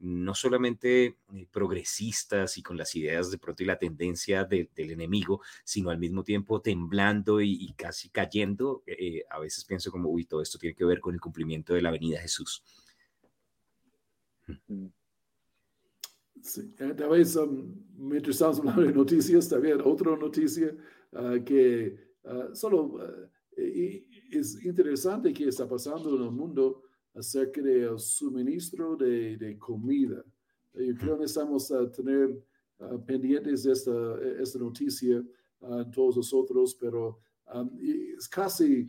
[0.00, 5.40] no solamente eh, progresistas y con las ideas de pronto y la tendencia del enemigo,
[5.62, 10.42] sino al mismo tiempo temblando y, casi cayendo, eh, a veces pienso como, uy, todo
[10.42, 12.64] esto tiene que ver con el cumplimiento de la venida de Jesús.
[16.42, 20.76] Sí, tal vez um, mientras estamos hablando de noticias, también otra noticia
[21.12, 26.82] ah, que ah, solo ah, es interesante que está pasando en el mundo
[27.14, 30.24] acerca del suministro de, de comida.
[30.74, 32.42] Yo creo que necesitamos uh, tener
[33.06, 33.92] pendientes de esta,
[34.40, 35.22] esta noticia
[35.92, 37.20] todos nosotros, pero
[37.54, 37.70] um,
[38.18, 38.88] es casi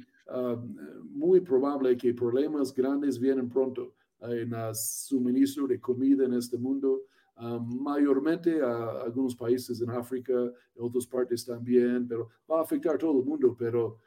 [1.03, 7.03] muy probable que problemas grandes vienen pronto en el suministro de comida en este mundo,
[7.61, 12.97] mayormente a algunos países en África, en otras partes también, pero va a afectar a
[12.97, 13.99] todo el mundo, pero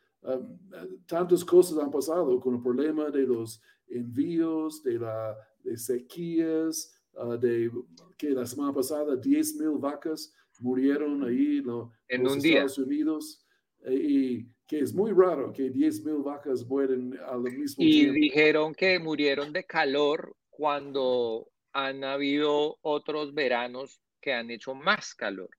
[1.06, 7.36] tantas cosas han pasado con el problema de los envíos, de, la, de sequías, ah,
[7.36, 7.70] de
[8.16, 11.62] que la semana pasada 10 mil vacas murieron ahí
[12.08, 13.44] en los Estados Unidos.
[13.84, 18.16] Eh, y que es muy raro que 10 mil vacas mueren al mismo y tiempo.
[18.16, 25.14] Y dijeron que murieron de calor cuando han habido otros veranos que han hecho más
[25.14, 25.50] calor.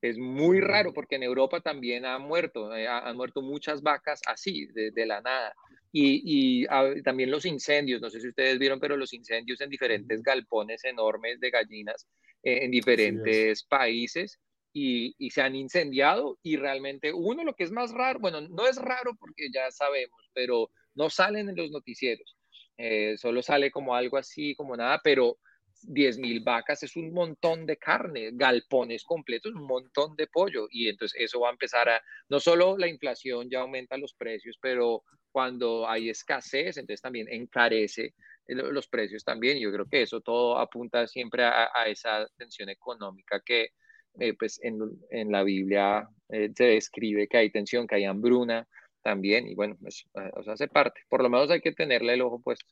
[0.00, 4.66] Es muy raro porque en Europa también han muerto, eh, han muerto muchas vacas así,
[4.66, 5.54] de, de la nada.
[5.92, 10.22] Y, y también los incendios, no sé si ustedes vieron, pero los incendios en diferentes
[10.22, 12.06] galpones enormes de gallinas
[12.42, 14.38] eh, en diferentes países
[14.74, 18.66] y, y, se han incendiado y realmente uno lo que es más raro, bueno, no
[18.66, 22.36] es raro porque ya sabemos, pero no salen en los noticieros,
[22.76, 25.38] eh, solo sale como algo así, como nada, pero
[25.86, 30.66] 10 mil vacas es un montón de carne, galpones completos, un montón de pollo.
[30.70, 34.56] Y entonces eso va a empezar a, no solo la inflación ya aumenta los precios,
[34.60, 38.14] pero cuando hay escasez, entonces también encarece
[38.46, 39.58] los precios también.
[39.58, 43.70] Yo creo que eso todo apunta siempre a, esa tensión económica que
[44.18, 48.66] eh, pues en, en, la Biblia eh, se describe que hay tensión, que hay hambruna
[49.02, 49.48] también.
[49.48, 51.00] Y bueno, eso, pues, o sea, hace parte.
[51.08, 52.66] Por lo menos hay que tenerle el ojo puesto.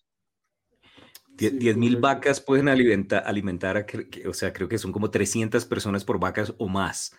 [1.34, 3.86] 10 mil vacas pueden alimentar, alimentar a,
[4.28, 7.16] o sea, creo que son como 300 personas por vacas o más,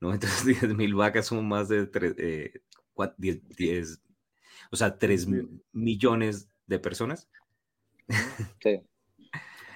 [0.00, 0.12] ¿no?
[0.14, 2.52] Entonces 10 mil vacas son más de 3, eh,
[3.18, 4.02] 10,
[4.70, 5.28] o sea, 3
[5.72, 7.28] millones de personas.
[8.62, 8.80] Sí,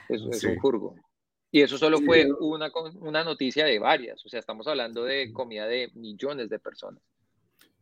[0.09, 0.95] es, un jurgo.
[1.53, 5.67] Y eso solo fue una, una noticia de varias, o sea, estamos hablando de comida
[5.67, 7.03] de millones de personas.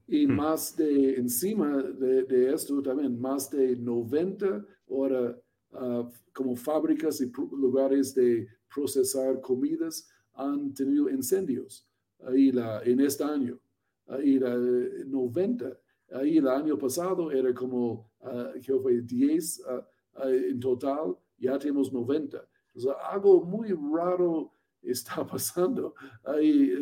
[0.06, 0.30] Y hmm.
[0.30, 5.36] más de, encima de, de esto también, más de 90 horas
[5.72, 11.86] Ah, como fábricas y lugares de procesar comidas han tenido incendios
[12.26, 13.58] ahí la, en este año.
[14.06, 15.78] Ahí la 90,
[16.12, 19.86] ahí el año pasado era como, uh, fue 10 ah,
[20.24, 22.42] en total, ya tenemos 90.
[22.78, 25.94] Entonces, algo muy raro está pasando.
[26.24, 26.72] Ahí,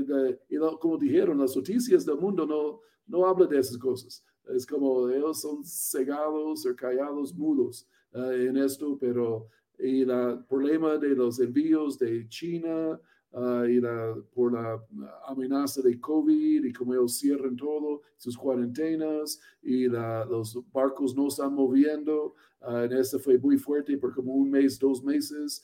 [0.49, 4.25] y como dijeron, las noticias del mundo no, no hablan de esas cosas.
[4.55, 7.89] Es como ellos son cegados o callados mudos.
[8.13, 10.07] Eh, en esto, pero el
[10.49, 13.01] problema de los envíos de China
[13.69, 13.81] y
[14.35, 14.83] por la
[15.27, 21.53] amenaza de COVID y como ellos cierran todo, sus cuarentenas y los barcos no están
[21.53, 22.35] moviendo.
[22.67, 25.63] en este fue muy fuerte por como un mes, dos meses.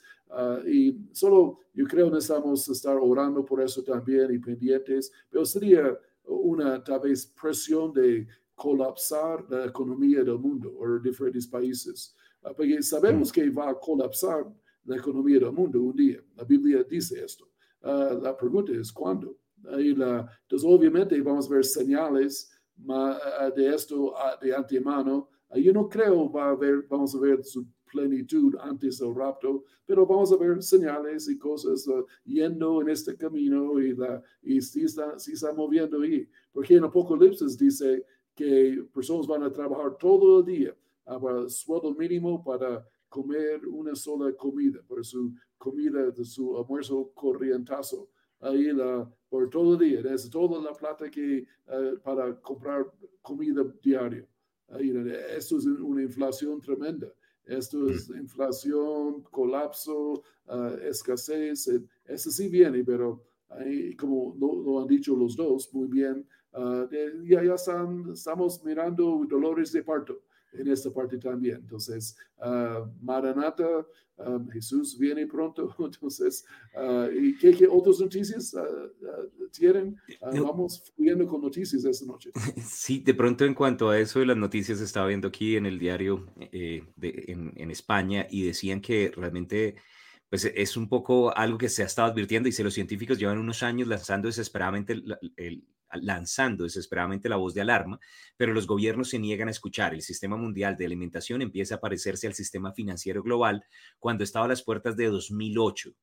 [0.67, 6.83] y solo yo creo necesitamos estar orando por eso también y pendientes, pero sería una
[6.85, 12.15] tal vez presión de colapsar la economía del mundo o diferentes países.
[12.55, 13.33] porque sabemos mm.
[13.33, 14.45] que va a colapsar
[14.85, 16.21] la economía del mundo un día.
[16.37, 17.52] La Biblia dice esto.
[17.83, 19.37] Ah, la pregunta es cuándo.
[19.63, 22.51] la, entonces, obviamente, vamos a ver señales
[22.89, 25.29] ah, de esto ah, de antemano.
[25.57, 30.33] yo no creo va a vamos a ver su plenitud antes del rapto, pero vamos
[30.33, 31.87] a ver señales y cosas
[32.25, 36.27] yendo en este camino y, la, y si, está, si está moviendo ahí.
[36.53, 42.43] Porque en Apocalipsis dice que personas van a trabajar todo el día para sueldo mínimo
[42.43, 48.09] para comer una sola comida, por su comida de su almuerzo corrientazo.
[48.41, 53.63] Ahí la, por todo el día, es toda la plata que eh, para comprar comida
[53.81, 54.27] diaria.
[54.71, 54.91] Ahí,
[55.37, 57.07] esto es una inflación tremenda.
[57.45, 61.69] Esto es inflación, colapso, uh, escasez.
[62.05, 66.89] Eso sí viene, pero ahí, como lo, han dicho los dos muy bien, uh,
[67.25, 70.23] ya, ya están, estamos mirando dolores de parto
[70.53, 71.57] en esta parte también.
[71.57, 73.87] Entonces, uh, Maranata,
[74.19, 75.75] um, Jesús viene pronto.
[75.79, 79.97] Entonces, uh, ¿y qué, qué, otras noticias uh, tienen?
[80.21, 82.31] vamos viendo con noticias esta noche.
[82.63, 85.79] Sí, de pronto en cuanto a eso de las noticias, estaba viendo aquí en el
[85.79, 89.77] diario eh, de, en, en España y decían que realmente
[90.29, 93.37] pues es un poco algo que se ha estado advirtiendo y si los científicos llevan
[93.37, 95.65] unos años lanzando desesperadamente el, el,
[96.01, 98.01] lanzando desesperadamente la voz de alarma,
[98.37, 99.95] pero los gobiernos se niegan a escuchar.
[99.95, 103.65] El sistema mundial de alimentación empieza a parecerse al sistema financiero global
[103.99, 105.95] cuando estaba a las puertas de 2008.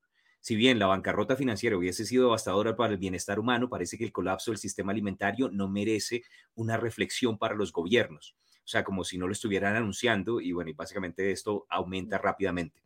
[0.41, 4.13] Si bien la bancarrota financiera hubiese sido devastadora para el bienestar humano, parece que el
[4.13, 6.23] colapso del sistema alimentario no merece
[6.55, 8.35] una reflexión para los gobiernos.
[8.63, 12.83] O sea, como si no lo estuvieran anunciando y bueno, y básicamente esto aumenta rápidamente.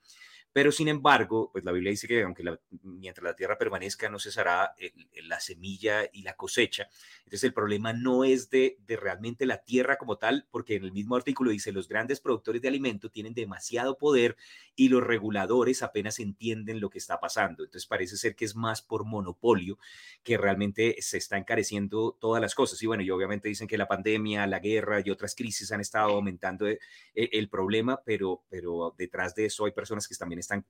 [0.54, 2.44] Pero sin embargo, pues la Biblia dice que aunque
[2.84, 4.76] mientras la tierra permanezca no cesará
[5.24, 6.88] la semilla y la cosecha.
[7.20, 10.92] Entonces el problema no es de, de realmente la tierra como tal, porque en el
[10.92, 14.38] mismo artículo dice los grandes productores de alimento tienen demasiado poder
[14.76, 17.64] y los reguladores apenas entienden lo que está pasando.
[17.64, 19.78] Entonces parece ser que es más por monopolio
[20.24, 22.82] que realmente se está encareciendo todas las cosas.
[22.82, 26.12] Y bueno, y obviamente dicen que la pandemia, la guerra y otras crisis han estado
[26.12, 26.80] aumentando eh,
[27.14, 30.66] el problema, pero, pero detrás de eso hay personas que también están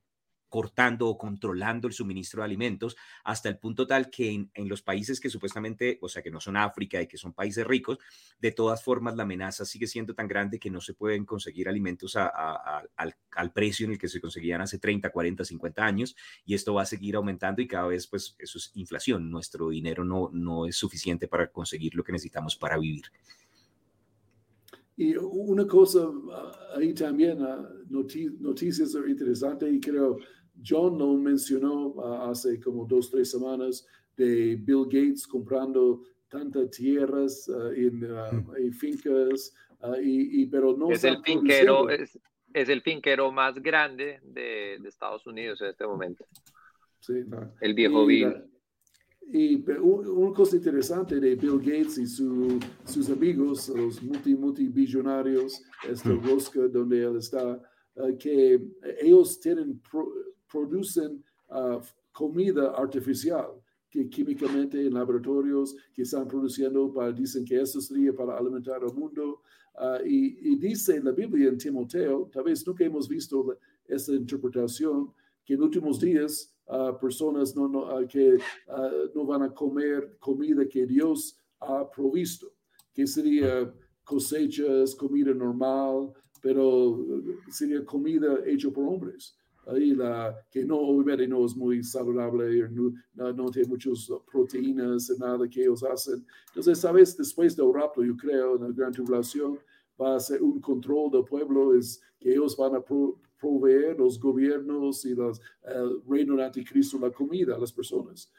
[0.53, 5.19] cortando o controlando el suministro de alimentos hasta el punto tal que en, los países
[5.19, 7.97] que supuestamente, o sea, que no son África y que son países ricos,
[8.37, 12.15] de todas formas la amenaza sigue siendo tan grande que no se pueden conseguir alimentos
[12.15, 16.83] al, precio en el que se conseguían hace 30, 40, 50 años y esto va
[16.83, 20.75] a seguir aumentando y cada vez pues eso es inflación, nuestro dinero no, no es
[20.75, 23.05] suficiente para conseguir lo que necesitamos para vivir.
[24.95, 30.17] Y una cosa ah, ahí también, ah, noticias interesantes, y creo
[30.63, 37.49] John lo mencionó ah, hace como dos, tres semanas, de Bill Gates comprando tantas tierras
[37.75, 38.71] en, hmm.
[38.73, 39.53] fincas,
[40.01, 42.17] y, pero no es el finquero es,
[42.53, 46.25] es, el finquero más grande de, de, Estados Unidos en este momento.
[46.99, 47.25] Sí,
[47.59, 48.52] el viejo Bill.
[49.31, 56.23] Y una cosa interesante de Bill Gates y sus amigos, los multi, multibillonarios, este hmm.
[56.23, 57.59] rosca donde él está,
[57.95, 58.61] eh, que
[59.01, 59.81] ellos tienen,
[60.51, 61.79] producen ah,
[62.11, 63.47] comida artificial
[63.89, 68.93] que químicamente en laboratorios que están produciendo para, dicen que eso sería para alimentar al
[68.93, 69.41] mundo.
[69.75, 75.11] Ah, y, y, dice la Biblia en Timoteo, tal vez nunca hemos visto esa interpretación,
[75.45, 76.53] que en últimos días
[76.99, 78.37] personas no, no, que
[79.13, 82.47] no van a comer comida que Dios ha provisto,
[82.93, 83.73] que sería
[84.03, 87.05] cosechas, comida normal, pero
[87.49, 89.35] sería comida hecha por hombres.
[89.65, 95.47] Ahí la, que no, obviamente no es muy saludable, no, no, tiene muchas proteínas, nada
[95.47, 96.25] que ellos hacen.
[96.47, 99.57] Entonces, sabes, después del rapto, yo creo, en la gran tribulación,
[99.99, 102.81] va a ser un control del pueblo, es que ellos van a
[103.43, 108.31] proveer los gobiernos y los, el reino de anticristo la comida a las personas.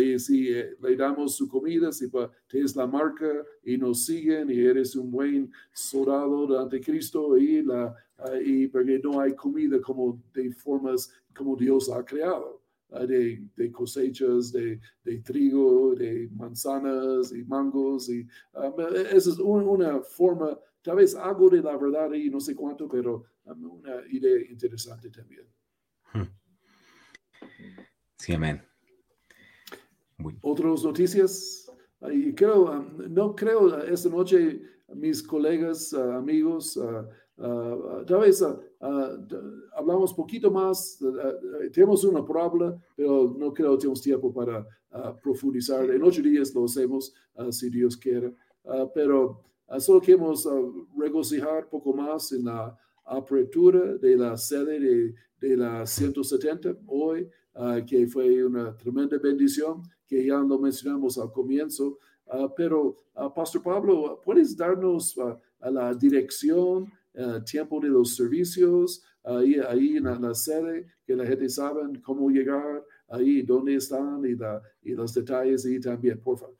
[0.00, 2.08] y si eh, le damos su comida, si
[2.48, 3.32] tienes la marca
[3.64, 7.92] y nos siguen y eres un buen soldado de anticristo y, la,
[8.44, 12.60] y porque no hay comida como de formas como Dios ha creado.
[13.08, 18.10] De, de, cosechas de, de, trigo, de manzanas y mangos.
[18.10, 18.20] Y,
[18.52, 18.74] um,
[19.10, 23.24] esa es una forma, tal vez algo de la verdad y no sé cuánto, pero
[23.44, 25.46] una idea interesante también.
[26.12, 26.28] Hmm.
[28.18, 28.62] Sí, amén.
[30.42, 31.70] Otras noticias.
[32.12, 34.60] Y creo, um, no creo esta noche
[34.94, 38.44] mis colegas, uh, amigos, uh, uh, tal vez
[39.76, 40.98] hablamos poquito más,
[41.72, 44.66] tenemos una palabra, pero no creo que tenemos tiempo para
[45.22, 45.88] profundizar.
[45.90, 47.14] En ocho días lo hacemos,
[47.50, 48.34] si Dios quiere.
[48.92, 49.44] pero
[49.78, 50.46] solo queremos
[50.98, 57.28] regocijar poco más en la apertura de la sede de, de la 170 hoy,
[57.86, 61.98] que fue una tremenda bendición que ya lo mencionamos al comienzo.
[62.28, 65.36] Ah, pero, uh, Pastor Pablo, ¿puedes darnos uh,
[65.70, 66.92] la dirección,
[67.44, 72.82] tiempo de los servicios, ahí, ahí en la, sede, que la gente sabe cómo llegar,
[73.08, 76.56] ahí dónde están y, la, y los detalles ahí también, por favor?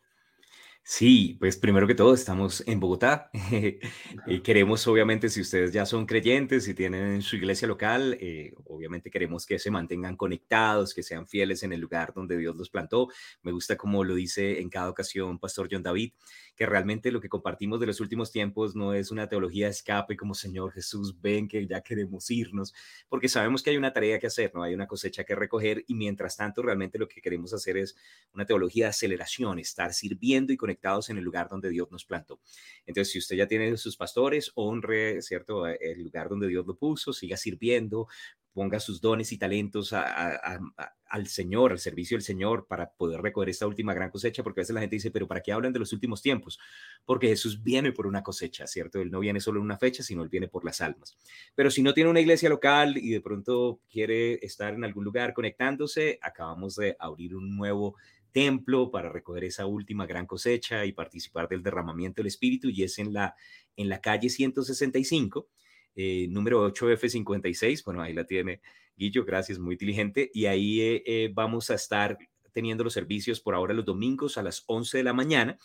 [0.84, 3.30] Sí, pues primero que todo estamos en Bogotá.
[4.26, 9.08] y queremos, obviamente, si ustedes ya son creyentes y tienen su iglesia local, eh, obviamente
[9.08, 13.08] queremos que se mantengan conectados, que sean fieles en el lugar donde Dios los plantó.
[13.42, 16.14] Me gusta como lo dice en cada ocasión Pastor John David,
[16.56, 20.16] que realmente lo que compartimos de los últimos tiempos no es una teología de escape
[20.16, 22.74] como Señor Jesús, ven que ya queremos irnos,
[23.08, 25.94] porque sabemos que hay una tarea que hacer, no hay una cosecha que recoger y
[25.94, 27.94] mientras tanto realmente lo que queremos hacer es
[28.34, 32.40] una teología de aceleración, estar sirviendo y conectados en el lugar donde Dios nos plantó.
[32.86, 37.12] Entonces, si usted ya tiene sus pastores, honre, ¿cierto?, el lugar donde Dios lo puso,
[37.12, 38.08] siga sirviendo,
[38.52, 43.66] ponga sus dones y talentos al Señor, al servicio del Señor, para poder recoger esta
[43.66, 45.92] última gran cosecha, porque a veces la gente dice, pero ¿para qué hablan de los
[45.92, 46.58] últimos tiempos?
[47.04, 49.00] Porque Jesús viene por una cosecha, ¿cierto?
[49.00, 51.16] Él no viene solo en una fecha, sino Él viene por las almas.
[51.54, 55.32] Pero si no tiene una iglesia local y de pronto quiere estar en algún lugar
[55.32, 57.96] conectándose, acabamos de abrir un nuevo
[58.32, 62.98] templo para recoger esa última gran cosecha y participar del derramamiento del Espíritu, y es
[62.98, 63.34] en la,
[63.76, 65.48] en la calle 165
[65.94, 68.60] eh, número 8F56, bueno, ahí la tiene
[68.96, 72.16] Guillo, gracias, muy inteligente, y ahí eh, eh, vamos a estar
[72.52, 75.58] teniendo los servicios por ahora los domingos a las 11 de la mañana.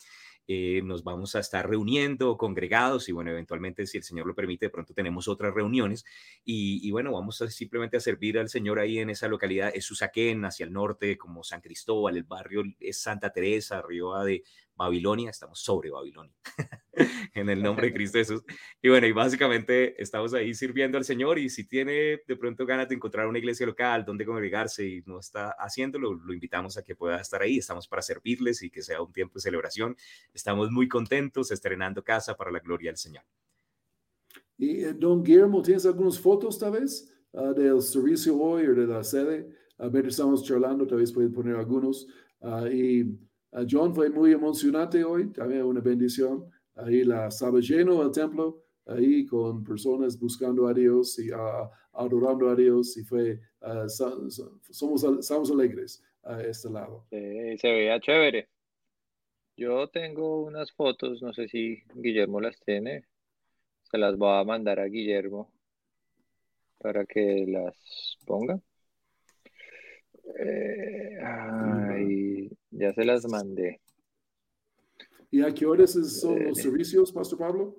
[0.84, 4.70] Nos vamos a estar reuniendo, congregados y bueno, eventualmente, si el Señor lo permite, de
[4.70, 6.06] pronto tenemos otras reuniones
[6.46, 10.66] y, bueno, vamos simplemente a servir al Señor ahí en esa localidad, es Susaquén, hacia
[10.66, 14.44] el norte, como San Cristóbal, el barrio es Santa Teresa, arriba de
[14.78, 16.34] Babilonia, estamos sobre Babilonia,
[17.34, 18.44] en el nombre de Cristo Jesús.
[18.82, 22.88] Y bueno, y básicamente estamos ahí sirviendo al Señor y si tiene de pronto ganas
[22.88, 26.96] de encontrar una iglesia local donde congregarse y no está haciéndolo, lo invitamos a que
[26.96, 27.58] pueda estar ahí.
[27.58, 29.98] Estamos para servirles y que sea un tiempo de celebración.
[30.34, 33.24] Estamos muy contentos estrenando casa para la gloria del Señor.
[34.58, 38.88] Y eh, don Guillermo, ¿tienes algunas fotos tal vez ah, del servicio hoy o de
[38.88, 39.50] la sede?
[39.80, 42.08] A ver, estamos charlando, tal vez pueden poner algunos.
[42.40, 43.20] Uh, y
[43.70, 46.50] John fue muy emocionante hoy, también una bendición.
[46.76, 51.30] Ahí la estaba lleno el templo, ahí con personas buscando a Dios y
[51.94, 57.06] adorando a Dios y fue, uh, somos, estamos alegres a este lado.
[57.10, 58.48] se veía chévere.
[59.56, 63.06] Yo tengo unas fotos, no sé si Guillermo las tiene,
[63.90, 65.52] se las voy a mandar a Guillermo
[66.78, 68.60] para que las ponga.
[70.40, 71.87] Eh, ay,
[72.78, 73.82] ya se las mandé.
[75.30, 77.76] ¿Y a qué horas son los servicios, Pastor Pablo?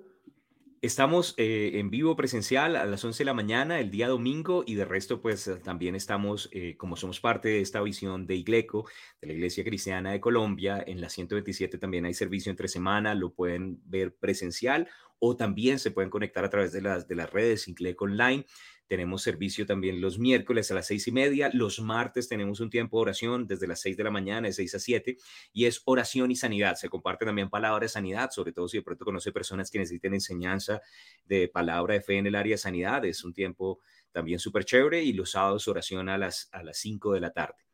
[0.81, 4.75] Estamos eh, en vivo presencial a las 11 de la mañana el día domingo y
[4.75, 8.87] de resto pues eh, también estamos, como somos parte de esta visión de Igleco,
[9.19, 13.33] de la Iglesia Cristiana de Colombia, en la 127 también hay servicio entre semana, lo
[13.33, 14.87] pueden ver presencial
[15.19, 18.45] o también se pueden conectar a través de las, de las redes Igleco Online.
[18.89, 21.51] Tenemos servicio también los miércoles a las seis y media.
[21.53, 24.73] Los martes tenemos un tiempo de oración desde las seis de la mañana, de seis
[24.73, 25.17] a siete,
[25.53, 26.73] y es oración y sanidad.
[26.73, 30.15] Se comparte también palabra de sanidad, sobre todo si de pronto conoce personas que necesiten
[30.15, 30.81] enseñanza
[31.23, 33.05] de palabra de fe en el área de sanidad.
[33.05, 33.79] Es un tiempo
[34.11, 37.68] también súper chévere y los sábados oración a las, a las cinco de la tarde.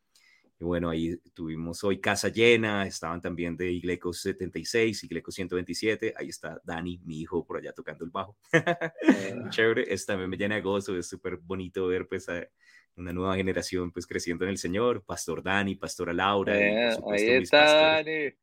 [0.60, 6.30] Y bueno, ahí tuvimos hoy casa llena, estaban también de Igleco 76, Igleco 127, ahí
[6.30, 8.38] está Dani, mi hijo, por allá tocando el bajo.
[9.50, 12.48] Chévere, es, también me llena de gozo, es súper bonito ver pues a
[12.96, 16.58] una nueva generación pues creciendo en el Señor, Pastor Dani, Pastora Laura.
[16.58, 18.34] Eh, ahí está Dani.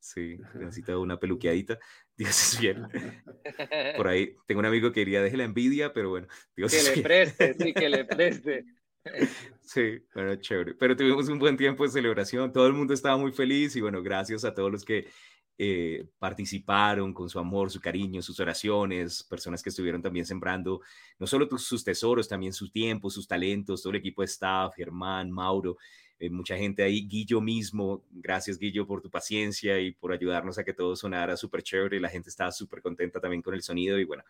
[0.00, 1.78] Sí, necesita una peluqueadita.
[2.16, 2.86] Dios es bien.
[3.96, 6.26] Por ahí tengo un amigo que diría, deje la envidia, pero bueno,
[6.56, 8.64] Dios que le preste, sí, que le preste.
[9.62, 10.74] Sí, bueno, chévere.
[10.74, 14.02] Pero tuvimos un buen tiempo de celebración, todo el mundo estaba muy feliz y bueno,
[14.02, 15.06] gracias a todos los que
[15.58, 20.80] eh, participaron con su amor, su cariño, sus oraciones, personas que estuvieron también sembrando
[21.18, 25.30] no solo sus tesoros, también su tiempo, sus talentos, todo el equipo de staff, Germán,
[25.30, 25.76] Mauro,
[26.18, 30.64] eh, mucha gente ahí, Guillo mismo, gracias Guillo por tu paciencia y por ayudarnos a
[30.64, 34.04] que todo sonara súper chévere, la gente estaba súper contenta también con el sonido y
[34.04, 34.24] bueno,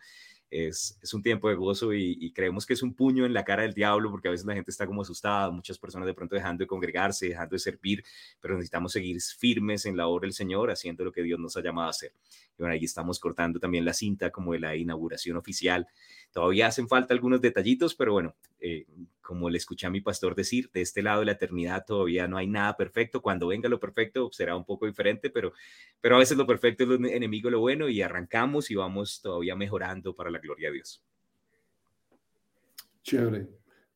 [0.51, 3.63] es, es un tiempo de gozo y, creemos que es un puño en la cara
[3.63, 6.63] del diablo porque a veces la gente está como asustada, muchas personas de pronto dejando
[6.63, 8.03] de congregarse, dejando de servir,
[8.41, 11.61] pero necesitamos seguir firmes en la obra del Señor, haciendo lo que Dios nos ha
[11.61, 12.13] llamado a hacer.
[12.57, 15.87] Y bueno, ahí estamos cortando también la cinta como de la inauguración oficial.
[16.31, 18.85] Todavía hacen falta algunos detallitos, pero bueno, eh,
[19.21, 22.37] como le escuché a mi pastor decir, de este lado de la eternidad todavía no
[22.37, 23.21] hay nada perfecto.
[23.21, 25.53] Cuando venga lo perfecto será un poco diferente, pero,
[25.99, 29.55] pero a veces lo perfecto es lo enemigo lo bueno y arrancamos y vamos todavía
[29.55, 31.03] mejorando para la gloria de Dios.
[33.03, 33.47] Chévere.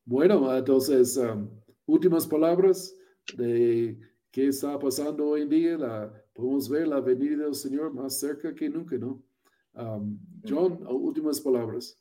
[0.04, 1.48] Bueno, entonces, um,
[1.86, 2.94] últimas palabras
[3.34, 3.98] de
[4.30, 5.78] qué está pasando hoy en día.
[5.78, 9.22] La, podemos ver la venida del Señor más cerca que nunca, ¿no?
[9.74, 11.98] Um, John, últimas palabras.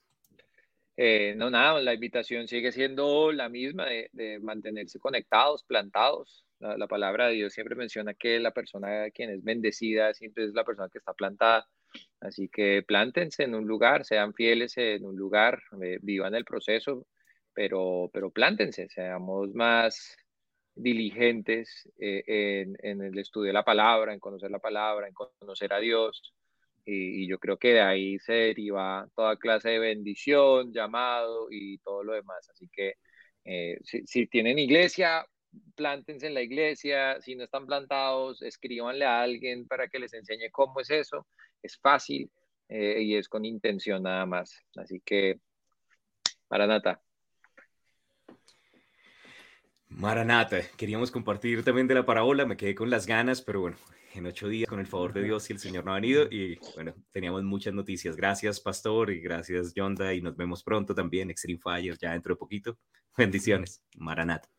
[0.98, 6.46] Eh, no, nada, la invitación sigue siendo la misma de, mantenerse conectados, plantados.
[6.60, 10.64] La, palabra de Dios siempre menciona que la persona quien es bendecida siempre es la
[10.64, 11.68] persona que está plantada.
[12.22, 17.08] Así que plántense en un lugar, sean fieles en un lugar, eh, vivan el proceso,
[17.54, 20.18] pero, pero plántense, seamos más
[20.76, 25.74] diligentes eh, en, en el estudio de la palabra, en conocer la palabra, en conocer
[25.74, 26.35] a Dios
[26.86, 32.04] y, yo creo que de ahí se deriva toda clase de bendición, llamado y todo
[32.04, 32.48] lo demás.
[32.50, 32.96] Así que
[33.46, 35.26] eh, si, tienen iglesia,
[35.76, 37.22] plántense en la iglesia.
[37.22, 41.28] Si no están plantados, escríbanle a alguien para que les enseñe cómo es eso.
[41.62, 42.30] Es fácil
[42.70, 44.60] eh, y es con intención nada más.
[44.76, 45.40] Así que,
[46.50, 47.02] Maranata.
[49.90, 53.78] Maranata, queríamos compartir también de la parábola, me quedé con las ganas, pero bueno,
[54.14, 56.24] en ocho días, con el favor de Dios, y el Señor no ha venido.
[56.30, 58.16] Y bueno, teníamos muchas noticias.
[58.16, 62.38] Gracias, Pastor, y gracias, Yonda, y nos vemos pronto también, Extreme Fire, ya dentro de
[62.38, 62.78] poquito.
[63.18, 64.50] Bendiciones, Maranata.